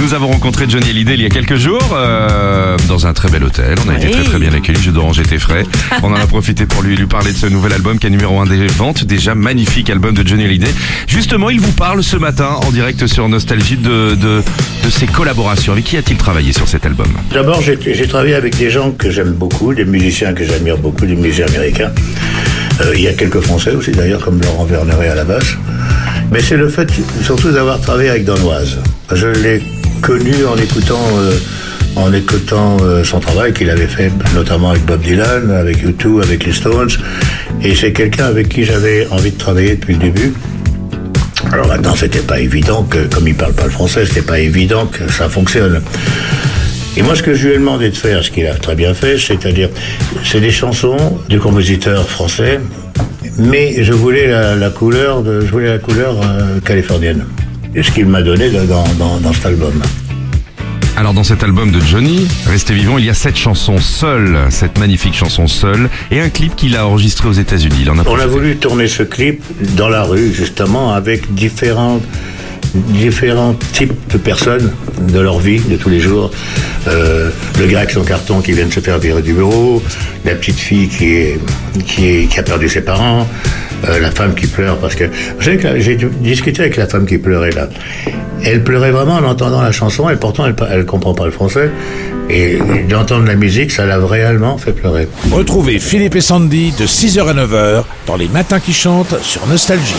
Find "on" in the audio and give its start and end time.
3.84-3.90, 6.02-6.12, 68.08-68.18